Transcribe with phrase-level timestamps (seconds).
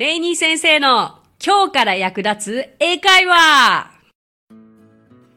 [0.00, 3.90] レイニー先生の今日から役立つ英会話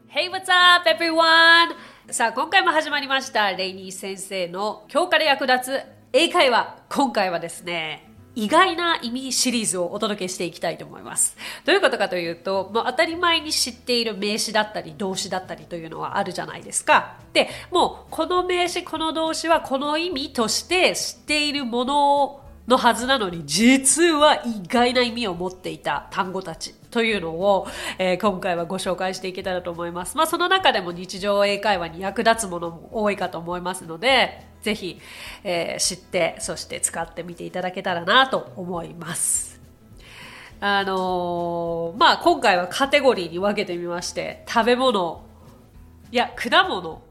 [0.08, 1.74] Hey, what's up, everyone?
[2.10, 3.52] さあ、今回も始まりました。
[3.52, 5.80] レイニー先生の今日から役立つ
[6.14, 6.78] 英会話。
[6.88, 11.36] 今回はですね、意外な意味シリーズをお届けしていきたいと思います。
[11.66, 17.18] どういうことかというと、もう当たり前に知っている名詞だったり動詞だったりというのはあるじゃないですか。
[17.34, 27.66] で、もうこの名詞、この動詞はこの意味として知っているものをのはずなのに、実は意外な意味を持っていた単語たちというのを、
[27.98, 30.16] えー、今回はご紹介していけたらと思います。
[30.16, 34.98] まあその中でも日常英会話に役立つものも多いかと思いますので、ぜひ、
[35.42, 39.60] えー、知って、そして使ってみていただけたらなと思います。
[40.60, 45.22] あのー、まあ今回はカテゴリーに分けてみまして、食べ物、
[46.10, 47.02] いや、果物、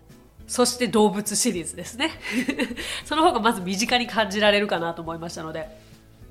[0.53, 2.11] そして動物シリーズですね。
[3.05, 5.67] その方がまず身近に感じられるかなと思いましたので。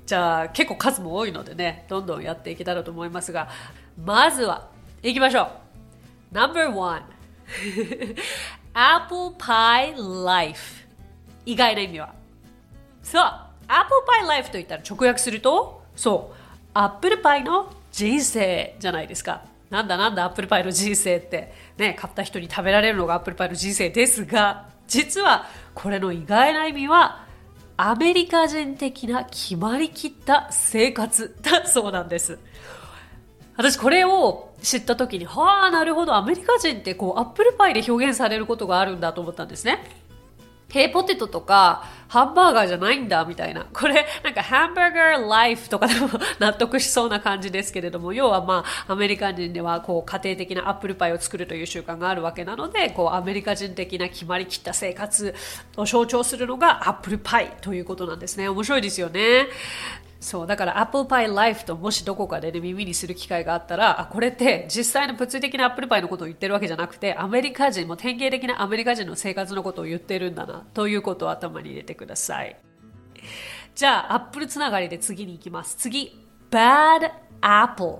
[0.05, 3.49] じゃあ結構数も多いのでね、どんどんやっていけたらと思いますが、
[4.01, 4.69] まずは、
[5.01, 5.49] 行きましょ
[6.31, 6.35] う。
[6.35, 7.01] No.1
[8.73, 10.87] Apple Pie Life
[11.45, 12.13] 意外な意味は。
[13.01, 16.37] さあ、Apple Pie Life と言ったら直訳すると、そう、
[16.73, 19.51] アップルパイの人生じゃないですか。
[19.73, 21.51] なんだなんだアップルパイの人生って。
[21.77, 27.25] ね買った人に食べられるのがアップルパイの人生ですが実はこれの意外な意味は
[27.75, 32.37] アメリカ人的な決まりきった生活だそうなんです。
[33.57, 39.83] 私これを知った時にはあなるほどアメリカ人ってこうアップルパイで表現されることがあるんだと思ったんですね。
[40.69, 43.65] へポテトとか、ハンバーガーじゃないんだ、みたいな。
[43.73, 55.33] これ、なんか、ハンバーガーライフとかでも納得しそうな感じですけれども、要はまあ、アメリカ人では、こう、家庭的なアップルパイを作るという習慣があるわけなので、こう、アメリカ人的な決まりきった生活
[55.75, 58.47] を象徴するのがアップルパイということなんですね。
[58.47, 59.47] 面白いですよね。
[60.23, 72.55] そうだからアップルパイライフともしどこかで、ね、耳にする機会があったらあこれって実際の物理的なアップルパイのことを言ってるわけじゃなくてアメリカ人も典型的なアメリカ人の生活のことを言ってるんだなということを頭に入れてください。
[73.75, 75.75] じゃあアップルつながりで次に行きます。
[75.75, 77.97] 次 bad apple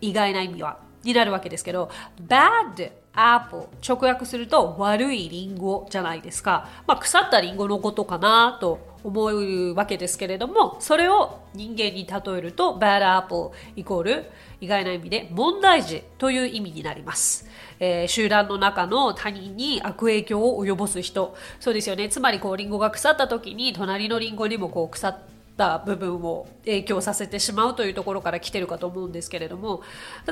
[0.00, 0.80] 意外な意味は。
[1.04, 1.88] になるわけですけど
[2.26, 14.24] bad apple 直訳すると悪いリンゴじゃないですか、まあ、腐ったリンゴのことかなと思うわけですけれどもそれを人間に例えると bad apple イコール
[14.60, 17.48] 意外な意味で問題児という意味になります、
[17.78, 21.34] えー、集団の中の他人に悪影響を及ぼす人。
[21.60, 22.10] そうですよね。
[22.10, 29.82] つまりこうリンゴが腐った時に隣のリンゴにもこう腐ってた部分を影響させてしまうというところから来てるかと思うんですけれども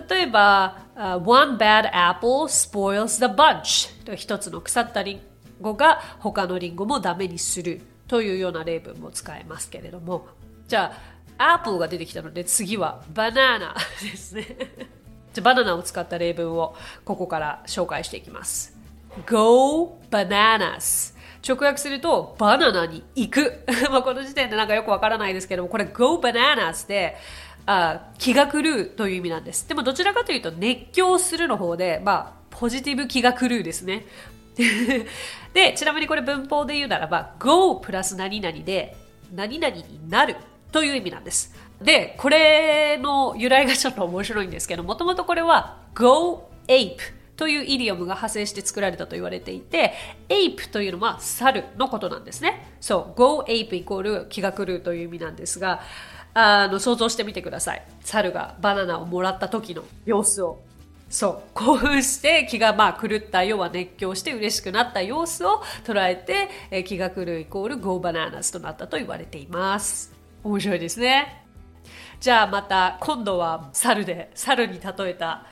[0.08, 5.20] 例えば、one bad apple spoils the bunch 一つの腐ったリン
[5.60, 10.28] ゴが他のリンゴもダメにするというような例文も使えますけれども。
[10.66, 10.92] じゃ
[11.38, 14.56] あアップルが出てきたので次はバナナですね。
[15.32, 16.74] じゃバナナを使った例文を
[17.04, 18.76] ここから紹介していきます。
[19.26, 21.17] Go bananas
[21.48, 23.64] 直訳するとバナナに行く。
[23.90, 27.16] まあこの時点でなんかよくわからないですけどもこれ Go bananas で
[27.66, 29.68] あ気が狂うという意味なんです。
[29.68, 34.04] でもどちらかというと熱狂するの方でまあポジティブ気が狂うですね。
[35.54, 38.96] で、ちなみにこれ文法で言うならば、go プラス何々で、
[39.32, 40.36] 何々になる
[40.72, 41.54] という意味なんです。
[41.80, 49.94] で、これの由来がちょっと面白いんですけど、もともとこれは go ape というイディオムが派生して作られたと言われていて、
[50.28, 52.74] ape というのは猿のことなんですね。
[52.80, 55.80] そう、go ape イコール気が狂うという意味なんですが、
[56.34, 57.82] あの想像してみてください。
[58.00, 60.58] 猿がバナナをもらった時の様子を。
[61.08, 70.12] そう興奮して気がまあ狂った要は熱狂して嬉しくなった様子を捉えて、え気が狂うイコール Go Bananas となったと言われています
[70.44, 71.46] 面白いですね
[72.20, 75.46] じゃあまた今度は猿で猿に例えた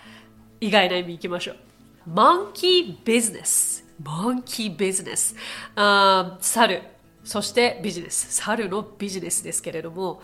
[0.61, 1.66] 意外な意味いきましょう
[2.09, 3.85] Monkey Business.
[4.03, 5.35] Monkey Business.
[5.75, 6.83] あ猿
[7.25, 8.33] そしてビジネス。
[8.33, 10.23] 猿のビジネスですけれども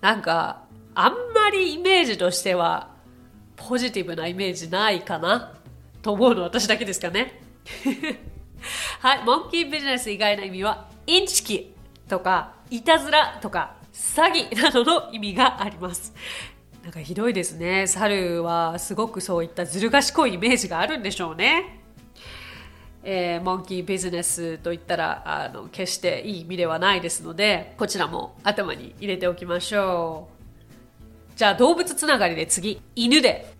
[0.00, 2.90] なんかあんまりイメージとしては
[3.56, 5.54] ポジティブなイメージないかな
[6.02, 7.40] と思うの私だけですかね。
[9.00, 11.74] はい、モンキービジネス以外の意味はインチキ
[12.08, 16.14] とかいたずらとか詐欺などの意味があります。
[16.86, 21.80] なんかひどいですね猿はすごくそういったずる賢いイメージがあるんでしょうね
[23.02, 30.36] えー、モンキービジネスといったらあの決していい意味ではないですのでこちらも頭に入れておきましょう
[31.36, 33.52] じゃあ動物つながりで次、犬で。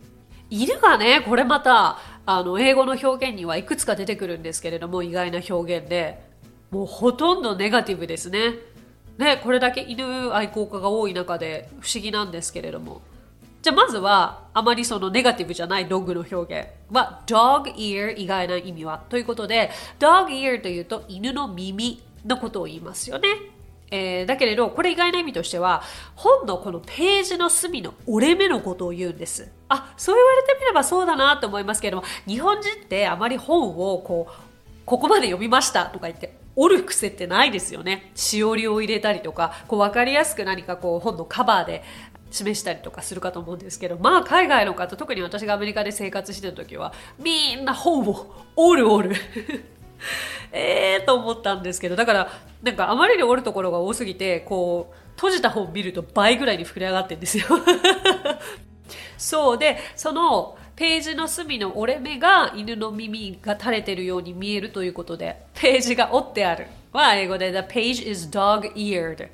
[0.48, 6.22] 犬がね、これまた、あの、英語の表現にはいくつか出てくるんですけれども、意外な表現で、
[6.70, 8.54] もうほとんどネガティブですね。
[9.18, 13.02] ね、これだけ犬愛好家が多い中で不思議なんですけれども。
[13.66, 23.28] じゃあまずは、あまりそのネガティブじゃないドッグの表現は、dog ear 以外の意味はということで、dog ear というと犬の耳のことを言いますよね。
[23.90, 25.82] えー、だけれど、これ意外な意味としては、
[26.14, 29.50] 本のこのページの隅の折れ目のことを言うんです。
[29.68, 34.32] あ、そう言われてみればそうだなと思いますけれども、日本人ってあまり本をこう、
[34.84, 38.12] ここまで読みましたとか言って、折る癖ってないですよね。
[38.14, 41.82] しおりを入れたりとか、こう分かりやすく何かこう本のカバーで
[42.30, 49.16] 示したりとかするかと思うんですけど、まあ海外の方、特に私がアメリカで生活してた時は、みんな本を折る折る。
[50.52, 52.28] ええと思ったんですけど、だから、
[52.62, 57.44] なんかあまりに折るところが多すぎて、こう、閉じた本見ると倍ぐらいに膨れ上がってんですよ。
[59.16, 69.28] そうで、そのページの隅の折れ目が犬の耳が垂れてるように見えるということで、ページが折ってあるは英語で The page is dog-eared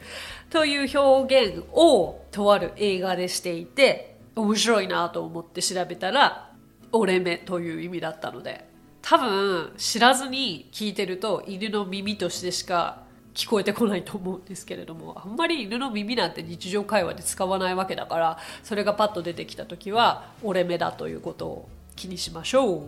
[0.50, 6.50] という表現をとある映画でしていて、面白いなと思って調べたら、
[6.92, 8.70] 折れ目という意味だったので、
[9.02, 13.02] 多分知らずに聞いてると犬の耳としてしか
[13.34, 22.82] 聞こえてこないと思うんですけれどもあんまり犬の耳なんて日常会話で使わないわけだからそれがパッと出てきた時は折れ目だということを気にしましょう。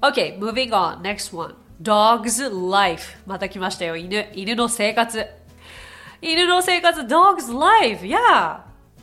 [0.00, 1.54] OK moving on next one.
[1.82, 3.16] Dog's life.
[3.26, 3.96] また来ましたよ。
[3.96, 5.26] 犬犬の生活。
[6.20, 8.04] 犬の生活 dog's life.
[8.04, 8.60] Yeah.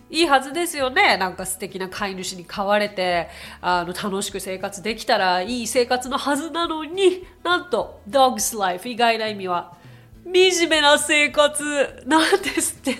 [0.09, 1.15] いいはずですよね。
[1.15, 3.29] なんか素敵な飼い主に飼われて、
[3.61, 9.77] あの、楽しく生活できたらいい生活のはずなのに、なんと、dog's life 意外な意味は、
[10.25, 12.03] 惨めな生活。
[12.05, 12.95] なんですって。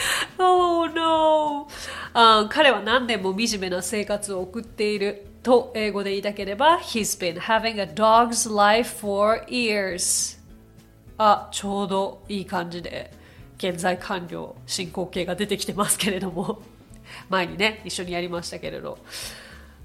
[0.38, 1.68] oh no!
[2.14, 5.27] あ彼は何年も惨めな生活を送っている。
[5.42, 10.38] と英語で言いたければ He's been having a dog's life for years.
[11.16, 13.12] あ、ちょうどいい感じで
[13.58, 16.62] 現在完了進行形が出てきてますけれども。
[17.30, 18.98] 前にね一緒にやりましたけれど。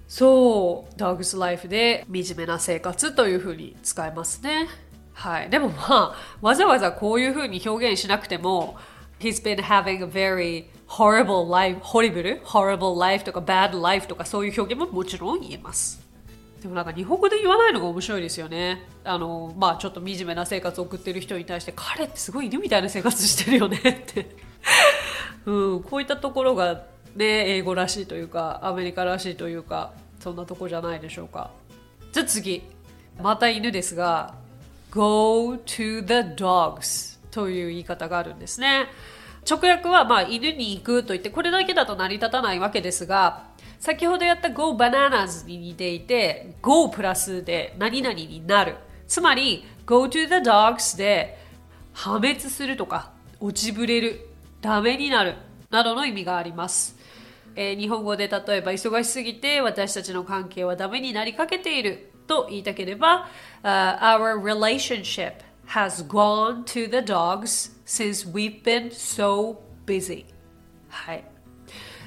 [0.08, 4.68] そう Dog's Life で惨めな生活というふうに使えますね。
[5.14, 5.50] はい。
[5.50, 8.78] でもまあわざわざこういうふうに表現しなくても
[9.20, 10.66] He's been having a very
[10.98, 16.04] horrible life horrible horrible life とか bad life とかそういう表現ももちろん言えます
[16.64, 18.88] でもなんか日本語で言わないのが面白いですよね。
[19.04, 24.34] あの、まあちょっと惨めな生活を送ってる人に対して、彼ってすごい犬みたいな生活してるよねって
[25.46, 26.86] うん、こういったところが
[27.18, 29.92] ね、英語らしいというか、アメリカらしいというか、
[30.22, 31.52] そんなとこじゃないでしょうか。
[32.14, 32.64] じゃあ次。
[33.22, 34.34] また犬ですが、
[34.90, 38.88] go to the dogs という言い方があるんですね。
[39.50, 43.48] 直訳はまあ犬に行くと言って、これだけだと成り立たないわけですが、
[43.80, 48.76] 先ほどやった Go Bananas に似ていて Go プラスで何々になる。
[49.08, 51.38] つまり Go to the dogs で
[51.92, 54.30] 破滅するとか落ちぶれる。
[54.62, 55.36] ダメになる。
[55.70, 56.96] などの意味があります、
[57.56, 62.12] えー、日本語で例えば忙しすぎて私たちの関係はダメになりかけている。
[62.26, 63.28] と言いたければ、
[63.64, 65.34] uh, Our relationship
[65.68, 70.26] has gone to the dogs since we've been so busy
[70.90, 71.24] はい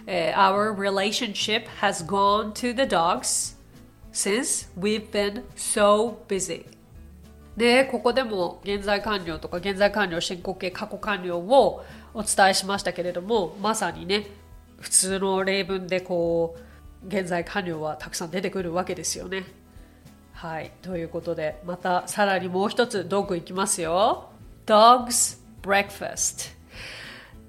[0.06, 3.56] uh, our relationship has gone to the dogs
[4.12, 6.64] since we've been so busy.
[7.56, 14.26] で、ここでも現在完了とか現在完了進行形過去完了をお伝えしましたけれども、まさにね、
[14.78, 16.56] 普通の例文でこ
[17.02, 19.44] う、現在完了はたくさん出てくるわけですよね。
[20.36, 20.70] はい。
[20.82, 24.28] ということで、またさらにもう一つ道具いきますよ。
[24.66, 26.54] Dog's Breakfast。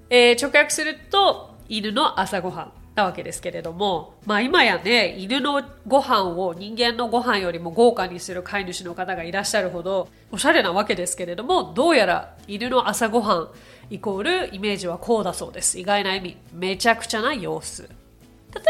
[0.08, 13.48] えー、直訳すると、犬の朝ごはんなわけですけれども、まあ今やね、犬のご飯を人間のご飯よりも豪華にする飼い主の方がいらっしゃるほどおしゃれなわけですけれども、どうやら犬の朝ごはん
[13.90, 15.78] イコールイメージはこうだそうです。
[15.78, 16.38] 意外な意味。
[16.54, 17.82] めちゃくちゃな様子。
[17.82, 17.88] 例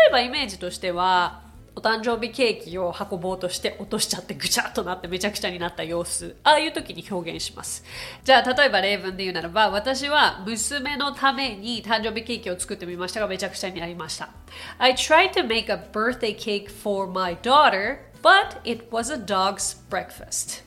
[0.09, 1.47] えばイメージとしては、
[1.79, 6.35] お誕生日ケーキを運ぼうとして落としちゃってぐちゃっとなってめちゃくちゃになった様子。
[6.43, 7.85] ああいう時に表現します。
[8.25, 14.31] じゃあ例えば例文で言うならば私は娘のために誕生日ケーキを作ってみましたがめちゃくちゃになりました。
[14.79, 20.65] I tried to make a birthday cake for my daughter but it was a dog's breakfast.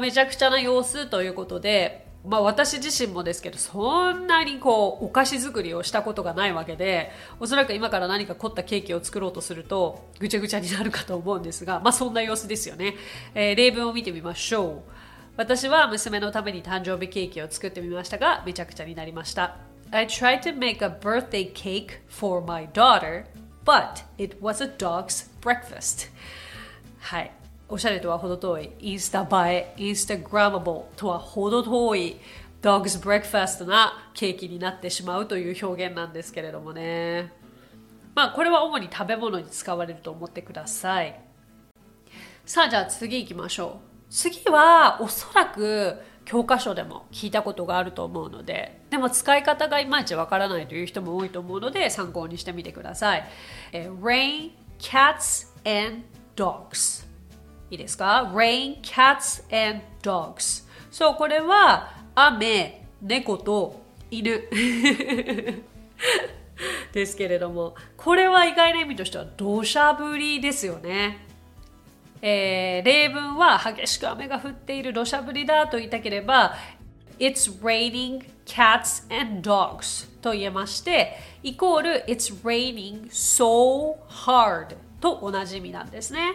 [0.00, 7.10] めちゃくちゃな様子ということでまあ私自身もですけど、そんなにこう、お菓子作りをしたことがないわけで、
[7.40, 12.94] おそらく今から何か凝ったケーキを作ろうとすると、ぐちゃぐちゃになるかと思うんですが、まあそんな様子ですよね。
[13.34, 14.92] えー、例文を見てみましょう。
[15.36, 19.56] 私は娘のために誕生日ケーキを作ってみましたが、めちゃくちゃになりました。
[19.90, 23.24] I tried to make a birthday cake for my daughter,
[23.64, 26.10] but it was a dog's breakfast.
[26.98, 27.37] はい。
[27.70, 32.16] おしゃれとは程遠い、インスタ映え、インスタグラマブルとは程遠い
[32.62, 37.32] dog's breakfast なケーキになってしまうという表現なんですけれどもね。
[38.14, 41.20] まあこれは主に食べ物に使われると思ってください。
[42.46, 43.88] さあじゃあ次行きましょう。
[44.10, 53.24] 次はおそらく教科書でも聞いたことがあると思うのででも使い方がいまいちわからないという人も多いと思うので参考にしてみてください、
[53.72, 56.04] え Rain, cats and
[56.36, 57.07] dogs
[57.70, 60.66] いいですか？Rain, cats and dogs.
[60.90, 64.42] そうこれは雨、猫と犬。
[66.92, 71.26] ですけれどもこれは意外な意味としては土砂降りですよね。
[72.20, 76.56] えー、例文は激しく雨が降っている土砂降りだと言いたければ
[77.20, 86.32] It's raining cats and dogs と言えましてイコール It's raining so hard と同じ意味なんですね。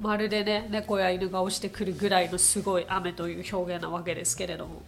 [0.00, 4.82] まるでね猫や犬が落ちてくるぐらいのすごい雨という表現なわけですけれども。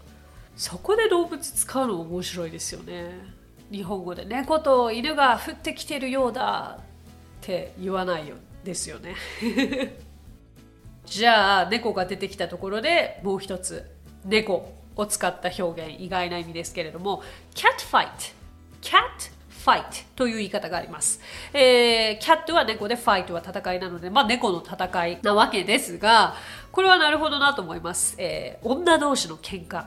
[0.57, 3.13] そこで動物使うの面白いですよね。
[3.71, 4.25] 日本語で。
[4.25, 6.85] 猫と犬が降ってきてるようだっ
[7.41, 9.15] て言わないよですよね。
[11.07, 13.91] じゃあ猫が出てきたところでもう一つ
[14.25, 17.23] 猫を使った表現意外な意味ですけれども。
[17.55, 18.35] Cat fight
[18.83, 19.33] cat
[19.71, 21.21] fight という言い方があります。
[21.53, 26.35] えー、キャットは猫でファイトは戦いなので、まあ猫の戦いなわけですが、
[26.73, 28.17] これはなるほどなと思います。
[28.19, 29.85] えー、女同士の喧嘩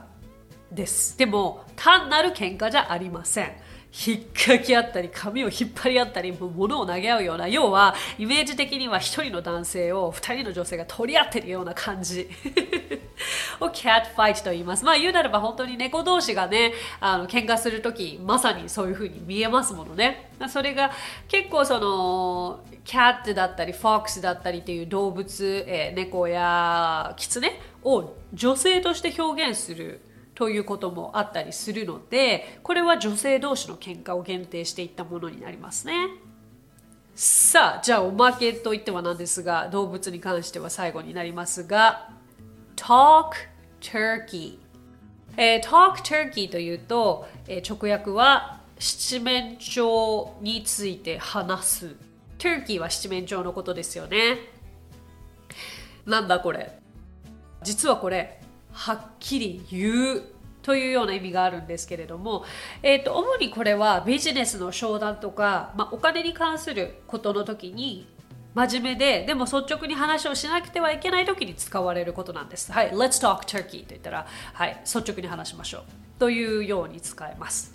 [0.72, 1.18] です。
[1.18, 3.52] でも、単なる喧嘩じゃありません。
[4.06, 12.28] 引っかき合ったり髪を引っ張り合ったり物を投げ合うような要はイメージ的には一人の男性を二人の女性が取り合ってるような感じ。
[13.60, 14.84] をキャットファイトと言います。
[14.84, 20.30] まあ言うなれば本当に猫同士がねあの喧嘩する時まさにそういう風に見えますものね。
[20.48, 20.90] それが
[21.28, 30.00] 結構そのキャットだったりフォックスだったりっていう動物、えー、猫やキツネを女性として表現する
[30.34, 36.08] ということもあったりするのでこれは女性同士の喧嘩を限定していったものになりますね。
[37.14, 42.10] さあじゃあおまけといってはなんですが動物に関しては最後になりますが
[42.74, 43.30] Talk
[43.80, 44.58] Turkey、
[45.36, 51.96] えー、Talk Turkey というと、えー、直訳は七面鳥について話す。
[52.38, 54.38] Turkey は七面鳥のことですよね。
[56.04, 56.76] なんだこれ？
[57.62, 58.42] 実はこれ
[58.74, 60.22] はっきり言う
[60.62, 62.44] というような意味があるんですけれども、
[62.82, 68.06] えーと、主にこれはビジネスの商談とか、まあ、お金に関することの時に
[68.54, 72.72] 真面目ででも率直に話をしなくてはいけない時に使われることなんです。
[72.72, 75.82] はい、Let's talk turkey と言ったら、はい、率直に話しましょう
[76.18, 77.74] というように使えます。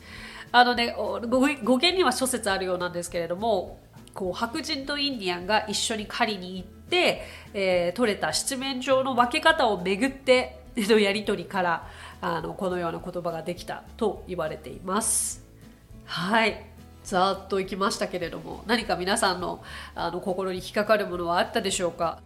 [0.51, 3.79] あのね、語源には諸説あるようなんですけれども、
[4.13, 7.21] こう白人とインディアンが一緒に狩りに行って、
[7.53, 11.87] えー、取れた七面鳥の分け方をめぐってのやり取りから
[12.21, 15.43] あのこのような言葉ができたと言われています。
[16.05, 16.65] はい。
[17.03, 19.63] ざっといきましたけれども何か皆さんの
[19.95, 22.19] あの心に引っかかるものはあったでしょうか？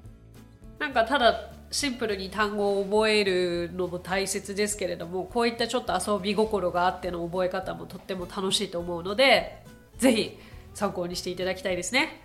[0.80, 9.64] なんかただシンプルに単語を覚えるのも大切ですけれどもこういったちょっと遊び心があっての覚え方もとっても楽しいと思うので
[9.98, 10.40] ぜひ
[10.74, 12.22] 参考にしていただきたいですね。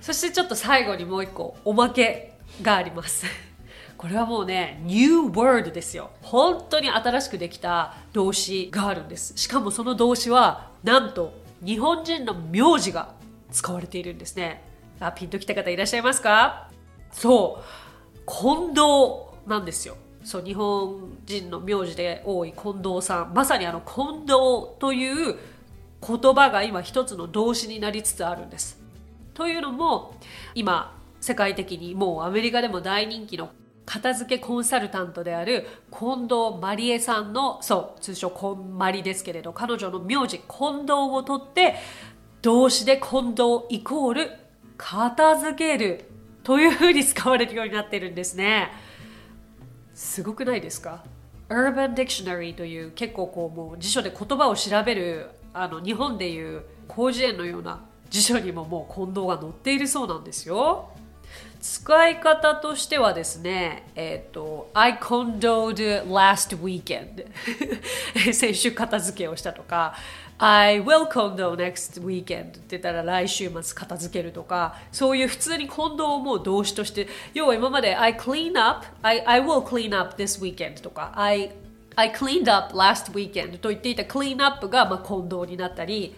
[0.00, 3.26] そしてちょっと最後にもう一個おまけがあります。
[3.96, 6.10] これはもうね New Word ですよ。
[6.22, 9.32] 本当に新しくできた動詞があるんです。
[9.36, 11.32] しかもその動詞はなんと
[11.64, 13.14] 日本人の名字が
[13.50, 14.62] 使われているんですね。
[15.00, 16.70] あピンときた方いらっしゃいますか？
[17.10, 17.64] そう。
[18.26, 18.80] 近藤
[19.46, 19.96] なんですよ。
[20.24, 23.32] そう日本人の名字で多い近藤さん。
[23.32, 24.28] まさにあの近藤
[24.78, 25.36] という
[26.06, 28.78] 言葉が今一つの動詞になりつつあるんです。
[29.32, 30.14] というのも
[30.54, 33.50] 今世界的にもうアメリカでも大人気の
[33.86, 35.66] 片付けコンサルタントである
[35.96, 41.76] 近藤まりえさんのそう通称こんまりですけれど彼女の名字近藤を取って
[42.42, 44.30] 動詞で近藤イコール
[44.76, 46.04] 片付ける
[46.42, 48.70] というふうに使われるようになってるんですね。
[49.94, 51.02] すごくないですか
[51.48, 60.90] ？Urban Dictionary という結構こうもう辞書で言葉を調べるあの日本でいう広辞苑のような辞書にももう近藤が載っているそうなんですよ。
[61.60, 67.26] 使い方としてはですね、えっ、ー、と、I condoned last weekend
[68.32, 69.94] 先週片付けをしたとか、
[70.38, 80.82] I will condo next weekend って言ったら来週末片付けるとか、そういう普通にコンドをもう動詞として、要は今まで I clean up, I, I will clean up this weekend
[80.82, 81.52] とか、I,
[81.96, 86.14] I cleaned up last weekend と言っていた clean up がまあコンドになったり、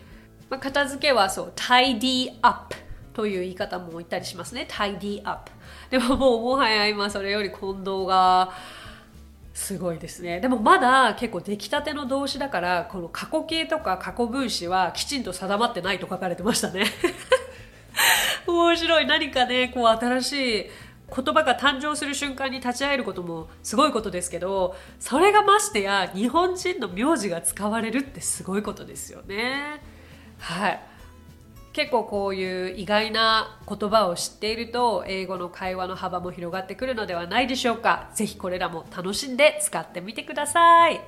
[0.50, 2.74] まあ、片付けはそう、tidy up
[3.18, 4.64] という言い方も言ったりしますね。
[4.70, 5.50] tidy up。
[5.90, 8.52] でももうもはや今それより近藤が
[9.52, 10.38] すごいですね。
[10.38, 16.86] でもまだ結構出来たての動詞だからこの過去形とか過去分詞はきちんと定まってないと書かれてましたね。
[18.46, 19.06] 面白い。
[19.06, 20.66] 何かねこう新しい
[21.12, 29.82] 言葉が誕生する瞬間に立ち会えることもすごいことですけどそれがましてや日本人の名字が使われるってすごいことですよね。
[30.38, 30.87] はい。
[31.72, 41.00] 結構こういう意外な言葉を知っていると英語の会話の幅も広がってくるのではないでしょうかぜひこれらも楽しんで使ってみてください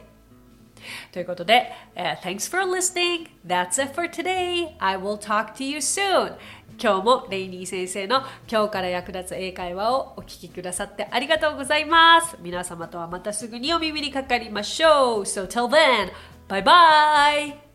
[1.13, 3.29] ということで、uh, Thanks for listening.
[3.47, 4.75] That's it for today.
[4.79, 6.35] I will talk to you soon.
[6.83, 12.39] 今日もレイニー先生の今日から役立つ英会話をお聞きくださってありがとうございます。
[12.41, 15.21] 皆様とはまたすぐにお耳にかかりましょう。
[15.23, 16.11] So till then,
[16.49, 17.70] bye bye!